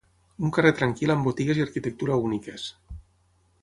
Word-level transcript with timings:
Un 0.47 0.53
carrer 0.55 0.71
tranquil 0.79 1.13
amb 1.15 1.29
botigues 1.29 1.61
i 1.63 1.67
arquitectura 1.67 2.19
úniques. 2.31 2.67